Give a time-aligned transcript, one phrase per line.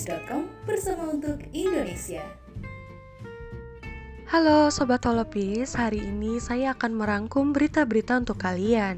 [0.00, 2.24] holopis.com bersama untuk Indonesia.
[4.30, 8.96] Halo Sobat Holopis, hari ini saya akan merangkum berita-berita untuk kalian.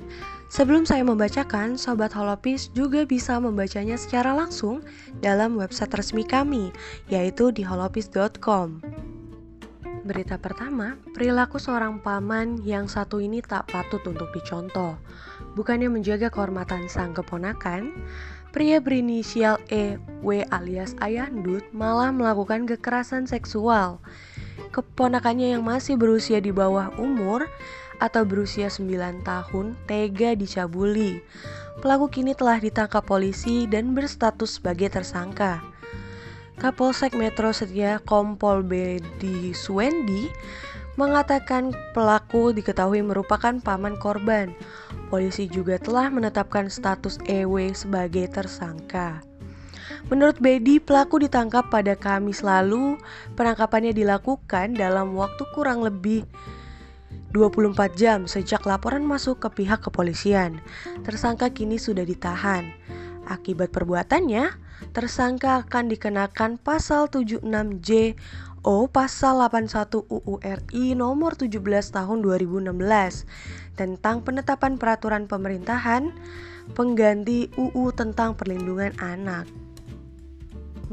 [0.52, 4.84] Sebelum saya membacakan, Sobat Holopis juga bisa membacanya secara langsung
[5.24, 6.68] dalam website resmi kami,
[7.10, 8.84] yaitu di holopis.com.
[10.02, 14.98] Berita pertama, perilaku seorang paman yang satu ini tak patut untuk dicontoh.
[15.54, 17.94] Bukannya menjaga kehormatan sang keponakan,
[18.50, 24.02] pria berinisial E, W alias Ayah Ndut malah melakukan kekerasan seksual
[24.72, 27.46] keponakannya yang masih berusia di bawah umur
[28.00, 31.22] atau berusia 9 tahun tega dicabuli.
[31.78, 35.71] Pelaku kini telah ditangkap polisi dan berstatus sebagai tersangka.
[36.60, 40.28] Kapolsek Metro Setia Kompol B di Suwendi
[41.00, 44.52] mengatakan pelaku diketahui merupakan paman korban.
[45.08, 49.24] Polisi juga telah menetapkan status EW sebagai tersangka.
[50.12, 53.00] Menurut Bedi, pelaku ditangkap pada Kamis lalu.
[53.36, 56.28] Penangkapannya dilakukan dalam waktu kurang lebih
[57.32, 60.60] 24 jam sejak laporan masuk ke pihak kepolisian.
[61.00, 62.68] Tersangka kini sudah ditahan.
[63.24, 64.52] Akibat perbuatannya,
[64.90, 68.18] tersangka akan dikenakan pasal 76J
[68.62, 71.58] O pasal 81 UU RI nomor 17
[71.90, 72.70] tahun 2016
[73.74, 76.14] tentang penetapan peraturan pemerintahan
[76.78, 79.50] pengganti UU tentang perlindungan anak.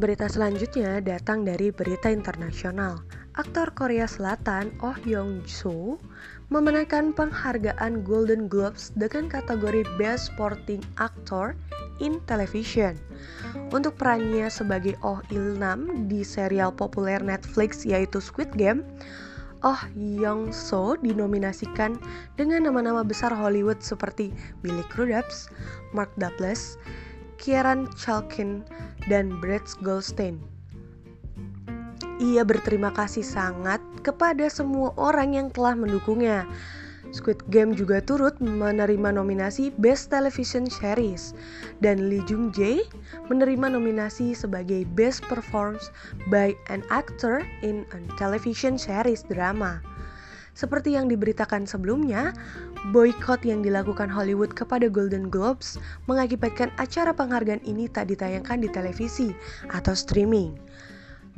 [0.01, 3.05] Berita selanjutnya datang dari berita internasional.
[3.37, 6.01] Aktor Korea Selatan Oh Young Soo
[6.49, 11.53] memenangkan penghargaan Golden Globes dengan kategori Best Supporting Actor
[12.03, 12.95] in Television
[13.75, 18.83] untuk perannya sebagai Oh Il Nam di serial populer Netflix yaitu Squid Game.
[19.59, 21.99] Oh Young So dinominasikan
[22.39, 24.31] dengan nama-nama besar Hollywood seperti
[24.63, 25.27] Billy Crudup,
[25.91, 26.79] Mark Duplass,
[27.35, 28.63] Kieran Culkin,
[29.11, 30.39] dan Brett Goldstein.
[32.19, 36.43] Ia berterima kasih sangat kepada semua orang yang telah mendukungnya.
[37.09, 41.33] Squid Game juga turut menerima nominasi Best Television Series
[41.81, 42.85] dan Lee Jung Jae
[43.27, 45.89] menerima nominasi sebagai Best Performance
[46.29, 49.81] by an Actor in a Television Series Drama.
[50.53, 52.35] Seperti yang diberitakan sebelumnya,
[52.91, 55.79] boykot yang dilakukan Hollywood kepada Golden Globes
[56.11, 59.31] mengakibatkan acara penghargaan ini tak ditayangkan di televisi
[59.71, 60.59] atau streaming.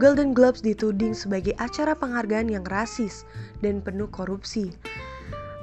[0.02, 3.22] Golden Globes dituding sebagai acara penghargaan yang rasis
[3.62, 4.74] dan penuh korupsi.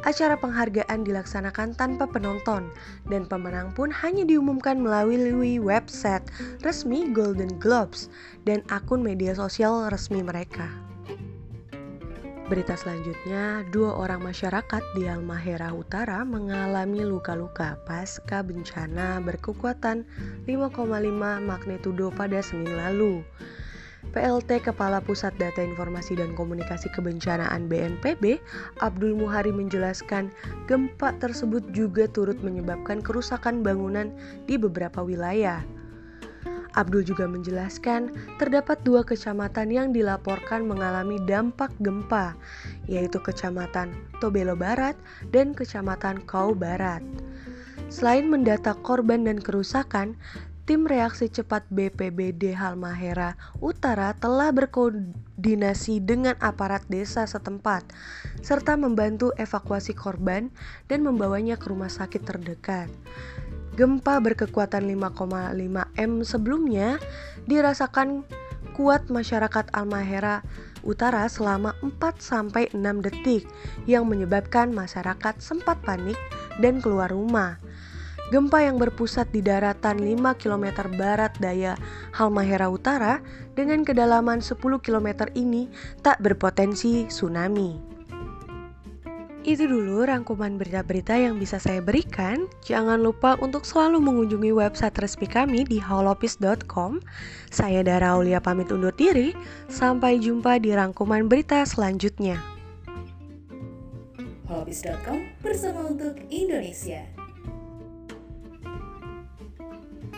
[0.06, 2.70] Acara penghargaan dilaksanakan tanpa penonton
[3.10, 6.22] dan pemenang pun hanya diumumkan melalui website
[6.62, 8.06] resmi Golden Globes
[8.46, 10.70] dan akun media sosial resmi mereka.
[12.48, 20.08] Berita selanjutnya, dua orang masyarakat di Almahera Utara mengalami luka-luka pasca bencana berkekuatan
[20.48, 23.20] 5,5 magnitudo pada Senin lalu.
[24.10, 28.40] PLT Kepala Pusat Data Informasi dan Komunikasi Kebencanaan BNPB,
[28.80, 30.32] Abdul Muhari menjelaskan
[30.64, 34.08] gempa tersebut juga turut menyebabkan kerusakan bangunan
[34.48, 35.60] di beberapa wilayah.
[36.78, 42.38] Abdul juga menjelaskan terdapat dua kecamatan yang dilaporkan mengalami dampak gempa,
[42.86, 43.90] yaitu Kecamatan
[44.22, 44.94] Tobelo Barat
[45.34, 47.02] dan Kecamatan Kau Barat.
[47.88, 50.12] Selain mendata korban dan kerusakan,
[50.68, 57.88] tim reaksi cepat BPBD Halmahera Utara telah berkoordinasi dengan aparat desa setempat
[58.44, 60.52] serta membantu evakuasi korban
[60.92, 62.92] dan membawanya ke rumah sakit terdekat.
[63.80, 65.56] Gempa berkekuatan 5,5
[65.96, 67.00] M sebelumnya
[67.48, 68.28] dirasakan
[68.76, 70.44] kuat masyarakat Almahera
[70.84, 72.76] Utara selama 4 6
[73.08, 73.48] detik
[73.88, 76.20] yang menyebabkan masyarakat sempat panik
[76.60, 77.56] dan keluar rumah.
[78.28, 81.80] Gempa yang berpusat di daratan 5 km barat daya
[82.12, 83.24] Halmahera Utara
[83.56, 85.72] dengan kedalaman 10 km ini
[86.04, 87.88] tak berpotensi tsunami.
[89.48, 92.44] Itu dulu rangkuman berita-berita yang bisa saya berikan.
[92.68, 97.00] Jangan lupa untuk selalu mengunjungi website resmi kami di holopis.com.
[97.48, 99.32] Saya Dara Aulia pamit undur diri.
[99.72, 102.36] Sampai jumpa di rangkuman berita selanjutnya.
[104.52, 107.17] holopis.com bersama untuk Indonesia.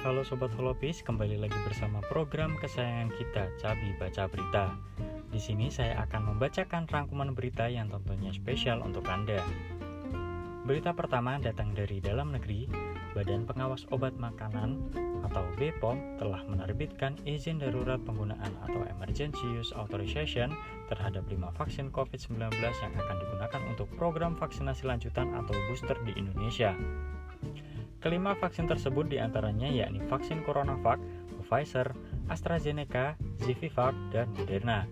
[0.00, 4.72] Halo Sobat Holopis, kembali lagi bersama program kesayangan kita, Cabi Baca Berita.
[5.28, 9.44] Di sini saya akan membacakan rangkuman berita yang tentunya spesial untuk Anda.
[10.64, 12.64] Berita pertama datang dari dalam negeri.
[13.12, 14.80] Badan Pengawas Obat Makanan
[15.28, 20.56] atau BPOM telah menerbitkan izin darurat penggunaan atau Emergency Use Authorization
[20.88, 26.72] terhadap 5 vaksin COVID-19 yang akan digunakan untuk program vaksinasi lanjutan atau booster di Indonesia.
[28.00, 30.96] Kelima vaksin tersebut di antaranya yakni vaksin CoronaVac,
[31.44, 31.92] Pfizer,
[32.32, 33.12] AstraZeneca,
[33.44, 34.88] Zivivac, dan Moderna.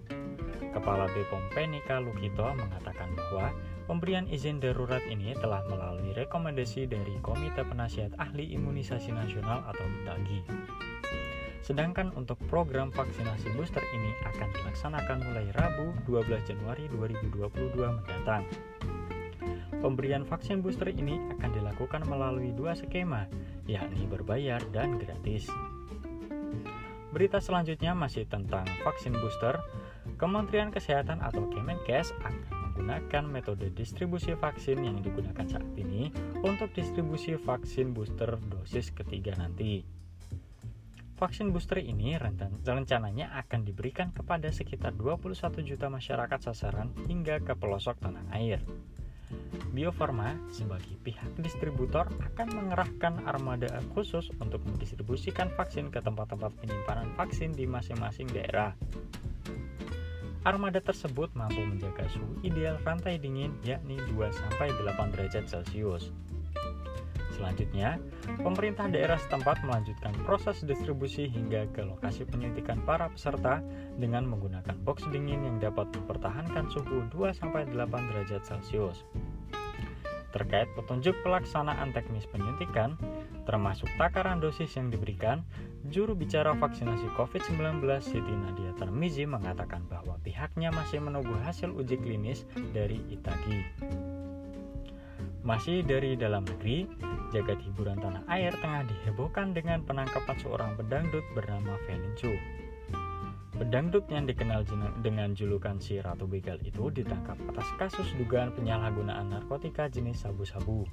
[0.76, 3.56] Kepala BPOM Penika Lukito mengatakan bahwa
[3.88, 10.40] pemberian izin darurat ini telah melalui rekomendasi dari Komite Penasihat Ahli Imunisasi Nasional atau ITAGI.
[11.64, 18.44] Sedangkan untuk program vaksinasi booster ini akan dilaksanakan mulai Rabu 12 Januari 2022 mendatang.
[19.78, 23.30] Pemberian vaksin booster ini akan dilakukan melalui dua skema,
[23.70, 25.46] yakni berbayar dan gratis.
[27.14, 29.56] Berita selanjutnya masih tentang vaksin booster.
[30.18, 36.10] Kementerian Kesehatan atau Kemenkes akan menggunakan metode distribusi vaksin yang digunakan saat ini
[36.42, 39.86] untuk distribusi vaksin booster dosis ketiga nanti.
[41.18, 42.14] Vaksin booster ini
[42.62, 45.34] rencananya akan diberikan kepada sekitar 21
[45.66, 48.62] juta masyarakat sasaran hingga ke pelosok tanah air.
[49.72, 57.12] Bio Farma sebagai pihak distributor akan mengerahkan armada khusus untuk mendistribusikan vaksin ke tempat-tempat penyimpanan
[57.14, 58.74] vaksin di masing-masing daerah.
[60.46, 66.14] Armada tersebut mampu menjaga suhu ideal rantai dingin yakni 2-8 derajat Celcius.
[67.38, 68.02] Selanjutnya,
[68.42, 73.62] pemerintah daerah setempat melanjutkan proses distribusi hingga ke lokasi penyuntikan para peserta
[73.94, 77.78] dengan menggunakan box dingin yang dapat mempertahankan suhu 2-8
[78.10, 79.06] derajat Celcius.
[80.38, 82.94] Terkait petunjuk pelaksanaan teknis penyuntikan,
[83.42, 85.42] termasuk takaran dosis yang diberikan,
[85.90, 92.46] juru bicara vaksinasi COVID-19 Siti Nadia Termizi mengatakan bahwa pihaknya masih menunggu hasil uji klinis
[92.70, 93.66] dari Itagi.
[95.42, 96.86] Masih dari dalam negeri,
[97.34, 102.30] jagat hiburan tanah air tengah dihebohkan dengan penangkapan seorang pedangdut bernama Felin Chu.
[103.58, 104.62] Pedangdut yang dikenal
[105.02, 110.86] dengan julukan si Ratu Begal itu ditangkap atas kasus dugaan penyalahgunaan narkotika jenis sabu-sabu.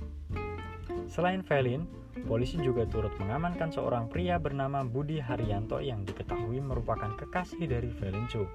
[1.05, 1.85] Selain Felin,
[2.25, 8.25] polisi juga turut mengamankan seorang pria bernama Budi Haryanto yang diketahui merupakan kekasih dari Felin
[8.33, 8.49] Chu.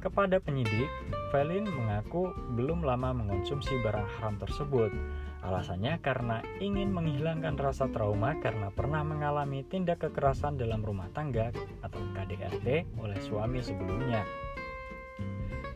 [0.00, 0.88] Kepada penyidik,
[1.34, 4.92] Felin mengaku belum lama mengonsumsi barang haram tersebut,
[5.46, 11.54] Alasannya karena ingin menghilangkan rasa trauma karena pernah mengalami tindak kekerasan dalam rumah tangga
[11.86, 14.26] atau KDRT oleh suami sebelumnya.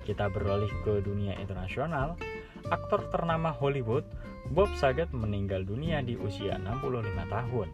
[0.03, 2.19] Kita beralih ke dunia internasional.
[2.67, 4.03] Aktor ternama Hollywood,
[4.51, 7.69] Bob Saget meninggal dunia di usia 65 tahun.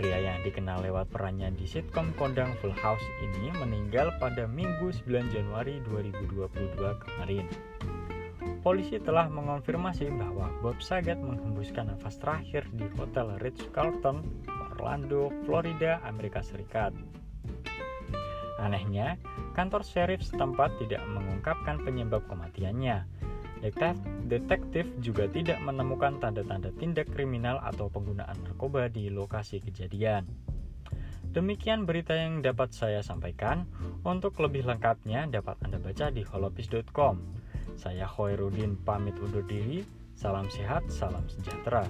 [0.00, 5.28] Pria yang dikenal lewat perannya di sitkom kondang Full House ini meninggal pada Minggu 9
[5.28, 6.56] Januari 2022
[7.04, 7.44] kemarin.
[8.64, 14.24] Polisi telah mengonfirmasi bahwa Bob Saget menghembuskan nafas terakhir di Hotel Ritz-Carlton,
[14.72, 16.96] Orlando, Florida, Amerika Serikat.
[18.56, 19.20] Anehnya,
[19.52, 23.04] kantor sheriff setempat tidak mengungkapkan penyebab kematiannya.
[24.30, 30.24] Detektif juga tidak menemukan tanda-tanda tindak kriminal atau penggunaan narkoba di lokasi kejadian.
[31.30, 33.68] Demikian berita yang dapat saya sampaikan.
[34.02, 37.14] Untuk lebih lengkapnya dapat Anda baca di holopis.com.
[37.78, 39.86] Saya Khoirudin pamit undur diri.
[40.18, 41.86] Salam sehat, salam sejahtera.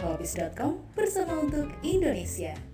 [0.00, 2.69] Hobbies.com bersama untuk Indonesia.